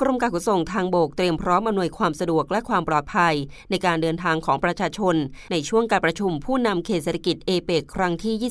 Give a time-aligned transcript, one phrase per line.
[0.00, 3.34] กรมการขนส่งทางบกเตรียมพร้อมอำนวยความสะดวกและความปลอดภัย
[3.70, 5.16] ในการเดินทางของประชาชน
[5.52, 8.50] ในช่วงการประชุมผู้นำเขตเศรษฐกิจเอเปกครั้งที่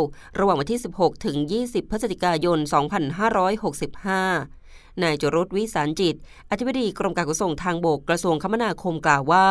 [0.00, 4.57] 29 ระหว่างวันที่ 16 ถึง 20 พฤศจิกายน 2565
[5.02, 6.14] นายจรุธวิสารจิต
[6.50, 9.46] อธิบดีกรมการขนส่งทางบกกระทรวงคมนาคมกล่าวว่า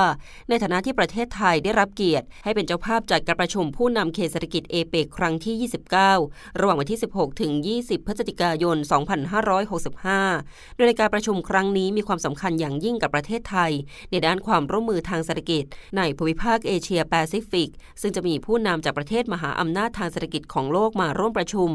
[0.49, 5.69] ในฐานะที่ประเทศไทยได้รับเกียรติ ให้เป็นเจ้าภาพจัดการประชุมผู้นำเขตเศรษฐกิจเอเปกครั้งที่
[6.09, 8.77] 29 ระหว่างวันที่ 16 ถึง 20 พฤศจิกายน
[9.57, 13.71] 2565 โดยในการประชุมครั้งนี้มีความสำคัญอย่างยิ่งกับประเทศไทย
[14.11, 15.63] ในด้านความร่วมมือทางเศรษฐกิจ
[15.97, 17.69] ในภูมิภาคเอเชียแปซิฟิก
[18.01, 21.69] ซึ่งจะมีผู้นำจากประเทศมหาอำนาจทางเศรษฐกิจของโลกมาร่วมประชุม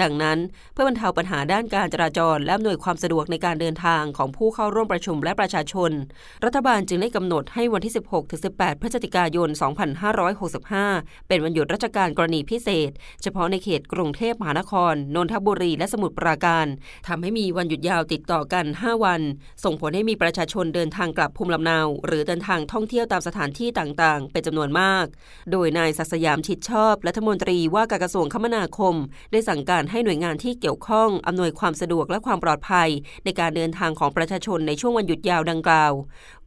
[0.00, 0.38] ดังนั้น
[0.72, 5.90] เพื่อบรรเทาปัญหาด้านการจราจรและอำนวยความสะดวกในการเดินทางของผู้เข้าร่วมประชุมและประชาชน
[6.44, 7.92] รัฐบาลจึงได้กำหนดให้วันที่
[8.36, 9.48] 16-18 พฤศจิกายน
[10.38, 12.90] 2565 เป็นวันหยุดราชการกรณีพิเศษ
[13.22, 16.66] เฉพาะในเขตกรุงเทพมหานคร นนทบุรี และสมุทรปราการ
[17.08, 19.20] ทำให้มีวันหยุดยาวติดต่อกัน 5 วัน
[19.64, 25.06] ส่งผลให้มีประชาชนเดินทางกลับภูมิลำเนา หรือเดินทางท่องเที่ยวตามสถานที่ต่างๆ เป็นจำนวนมาก
[25.52, 28.94] โดยนายศักสยามชิดชอบรัฐมนตรีว่าการกระทรวงคมนาคม
[29.32, 32.88] ได้สั่งการให้หน่วยงานที่เกี่ยวข้องอำนวยความสะดวกและความปลอดภัย
[33.24, 35.92] ในการเดินทางของประชาชนในช่วงวันหยุดยาวดังกล่าว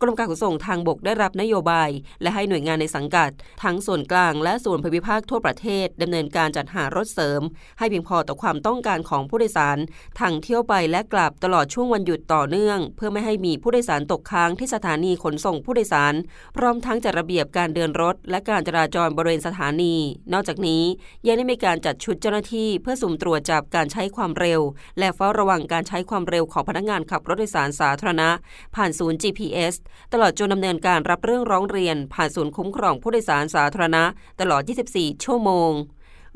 [0.07, 1.89] รมการขนส่งทางบกได้รับนโยบาย
[2.21, 3.29] และให้หน่วยงานในสังกัด
[3.63, 7.41] ทั้งส่วนกลางและส่วนภูมิภาคทั่วประเทศดำเนินการจัดหารถเสริม
[7.79, 9.77] ให้เพียงพอต่อความต้องการของผู้โดยสาร
[10.19, 16.13] ทางเที่ยวไปและกลับตลอดช่วงวันหยุดต่อเนื่อง เพื่อไม่ให้มีผู้โดยสารตกค้างที่สถานีขนส่งผู้โดยสาร
[16.55, 19.95] พร้อมทั้งจัดระเบียบการเดินรถ และการจราจรบริเวณสถานี
[20.33, 20.83] นอกจากนี้
[21.25, 24.61] ยังได้มีการจัดชุดเจ้าหน้าที่ เพื่อสุ่มตรวจจับการใช้ความเร็ว
[24.99, 28.29] และเฝ้าระวังการใช้ความเร็วของพนักงานขับรถโดยสารสาธารณะ
[28.75, 29.73] ผ่านศูนย์ GPS
[30.13, 34.03] ตลอดจนดำเนินการรับเรื่องร้องเรียน ผ่านศูนย์คุ้มครองผู้โดยสารสาธารณะ
[34.41, 34.61] ตลอด
[34.93, 35.71] 24 ชั่วโมง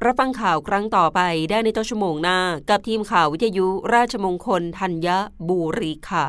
[0.06, 5.08] รับฟังข่าวครั้งต่อไปได้ในต้นชั่วโมงหน้า กับทีมข่าววิทยุราชมงคลธัญ
[5.50, 6.25] บุรีค่ะ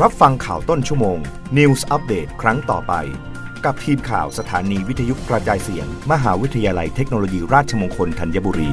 [0.00, 1.18] รับฟังข่าวต้นชั่วโมง
[1.56, 2.94] News อัปเดตครั้งต่อไป
[3.64, 8.70] กับทีมข่าวสถานีวิทยุกระจายเสียง มหาวิทยาลัยเทคโนโลยีราชมงคลธัญบุรี